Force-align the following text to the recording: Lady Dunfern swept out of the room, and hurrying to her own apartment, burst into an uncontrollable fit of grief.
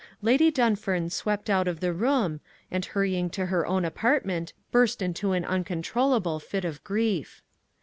Lady 0.23 0.49
Dunfern 0.49 1.11
swept 1.11 1.47
out 1.47 1.67
of 1.67 1.79
the 1.79 1.93
room, 1.93 2.39
and 2.71 2.83
hurrying 2.83 3.29
to 3.29 3.45
her 3.45 3.67
own 3.67 3.85
apartment, 3.85 4.51
burst 4.71 4.99
into 4.99 5.33
an 5.33 5.45
uncontrollable 5.45 6.39
fit 6.39 6.65
of 6.65 6.83
grief. 6.83 7.43